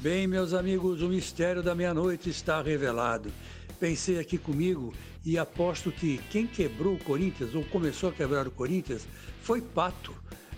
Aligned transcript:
Bem, 0.00 0.26
meus 0.26 0.54
amigos, 0.54 1.02
o 1.02 1.08
mistério 1.10 1.62
da 1.62 1.74
meia-noite 1.74 2.30
está 2.30 2.62
revelado. 2.62 3.30
Pensei 3.78 4.18
aqui 4.18 4.38
comigo 4.38 4.94
e 5.26 5.36
aposto 5.36 5.92
que 5.92 6.16
quem 6.30 6.46
quebrou 6.46 6.94
o 6.94 7.04
Corinthians, 7.04 7.54
ou 7.54 7.62
começou 7.64 8.08
a 8.08 8.12
quebrar 8.12 8.48
o 8.48 8.50
Corinthians, 8.50 9.06
foi 9.42 9.60
Pato. 9.60 10.14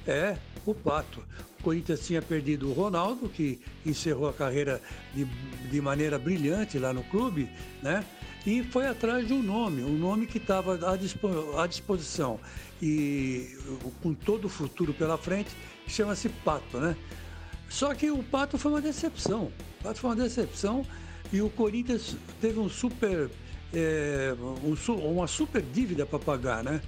É, 0.07 0.37
o 0.65 0.73
Pato. 0.73 1.19
O 1.59 1.63
Corinthians 1.65 2.07
tinha 2.07 2.23
perdido 2.23 2.71
o 2.71 2.73
Ronaldo, 2.73 3.29
que 3.29 3.61
encerrou 3.85 4.29
a 4.29 4.33
carreira 4.33 4.81
de, 5.13 5.25
de 5.25 5.81
maneira 5.81 6.21
brilhante 6.21 6.79
lá 6.79 6.93
no 6.93 7.03
clube, 7.03 7.49
né? 7.83 8.05
E 8.47 8.63
foi 8.63 8.87
atrás 8.87 9.27
de 9.27 9.33
um 9.33 9.43
nome, 9.43 9.83
um 9.83 9.99
nome 9.99 10.29
que 10.29 10.39
estava 10.39 10.75
à, 10.89 10.97
dispo, 10.97 11.59
à 11.59 11.67
disposição 11.67 12.39
e 12.81 13.57
com 14.01 14.15
todo 14.15 14.45
o 14.45 14.49
futuro 14.49 14.95
pela 14.95 15.19
frente, 15.19 15.51
chama-se 15.89 16.29
Pato, 16.29 16.79
né? 16.79 16.97
Só 17.69 17.95
que 17.95 18.11
o 18.11 18.23
Pato 18.23 18.59
foi 18.59 18.73
uma 18.73 18.81
decepção. 18.81 19.53
O 19.81 19.85
Pato 19.85 20.01
foi 20.01 20.11
uma 20.11 20.17
decepção 20.17 20.87
e 21.33 21.41
o 21.41 21.49
Corinthians 21.49 22.17
teve 22.41 22.59
um 22.59 22.69
super, 22.69 23.31
é, 23.73 24.35
um, 24.39 24.75
uma 25.11 25.27
super 25.27 25.63
dívida 25.63 26.05
para 26.05 26.19
pagar, 26.19 26.63
né? 26.63 26.81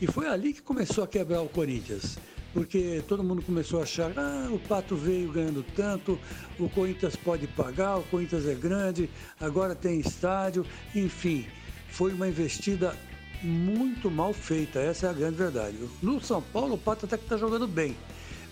E 0.00 0.06
foi 0.06 0.28
ali 0.28 0.52
que 0.52 0.60
começou 0.60 1.02
a 1.02 1.08
quebrar 1.08 1.40
o 1.40 1.48
Corinthians. 1.48 2.18
Porque 2.52 3.02
todo 3.06 3.22
mundo 3.22 3.42
começou 3.42 3.80
a 3.80 3.82
achar, 3.82 4.12
ah, 4.16 4.48
o 4.50 4.58
Pato 4.58 4.96
veio 4.96 5.30
ganhando 5.30 5.62
tanto, 5.74 6.18
o 6.58 6.68
Corinthians 6.70 7.14
pode 7.14 7.46
pagar, 7.46 7.98
o 7.98 8.02
Corinthians 8.04 8.46
é 8.46 8.54
grande, 8.54 9.10
agora 9.38 9.74
tem 9.74 10.00
estádio, 10.00 10.64
enfim. 10.94 11.46
Foi 11.90 12.12
uma 12.12 12.28
investida 12.28 12.96
muito 13.42 14.10
mal 14.10 14.32
feita, 14.32 14.78
essa 14.78 15.06
é 15.06 15.10
a 15.10 15.12
grande 15.12 15.36
verdade. 15.36 15.76
No 16.02 16.18
São 16.22 16.40
Paulo, 16.40 16.74
o 16.74 16.78
Pato 16.78 17.04
até 17.04 17.18
que 17.18 17.24
está 17.24 17.36
jogando 17.36 17.66
bem 17.66 17.94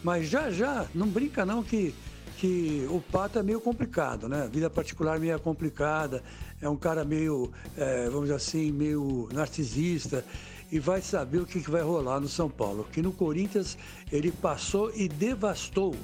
mas 0.04 0.28
já 0.28 0.50
já, 0.50 0.86
não 0.94 1.08
brinca 1.08 1.44
não 1.44 1.62
que, 1.62 1.94
que 2.36 2.86
o 2.90 3.00
Pato 3.00 3.38
é 3.38 3.42
meio 3.42 3.60
complicado, 3.60 4.28
né? 4.28 4.48
Vida 4.52 4.68
particular 4.68 5.18
meio 5.18 5.40
complicada, 5.40 6.22
é 6.60 6.68
um 6.68 6.76
cara 6.76 7.04
meio, 7.04 7.50
é, 7.76 8.04
vamos 8.04 8.24
dizer 8.24 8.34
assim, 8.34 8.70
meio 8.70 9.28
narcisista 9.32 10.22
e 10.70 10.78
vai 10.78 11.00
saber 11.00 11.38
o 11.38 11.46
que, 11.46 11.60
que 11.60 11.70
vai 11.70 11.82
rolar 11.82 12.20
no 12.20 12.28
São 12.28 12.50
Paulo. 12.50 12.86
Que 12.92 13.00
no 13.00 13.12
Corinthians 13.12 13.78
ele 14.12 14.30
passou 14.30 14.92
e 14.94 15.08
devastou 15.08 15.94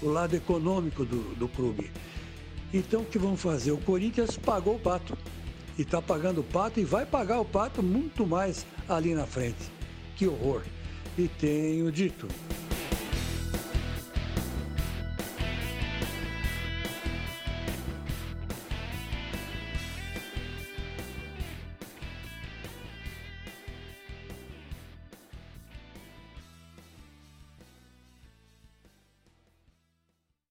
o 0.00 0.08
lado 0.08 0.36
econômico 0.36 1.04
do, 1.04 1.34
do 1.34 1.48
clube. 1.48 1.90
Então 2.72 3.00
o 3.00 3.04
que 3.04 3.18
vão 3.18 3.36
fazer? 3.36 3.72
O 3.72 3.78
Corinthians 3.78 4.36
pagou 4.36 4.76
o 4.76 4.78
Pato. 4.78 5.16
E 5.76 5.82
está 5.82 6.02
pagando 6.02 6.42
o 6.42 6.44
Pato 6.44 6.78
e 6.78 6.84
vai 6.84 7.06
pagar 7.06 7.40
o 7.40 7.44
Pato 7.44 7.82
muito 7.82 8.26
mais 8.26 8.66
ali 8.88 9.14
na 9.14 9.26
frente. 9.26 9.70
Que 10.16 10.26
horror. 10.26 10.62
E 11.16 11.26
tenho 11.26 11.90
dito. 11.90 12.28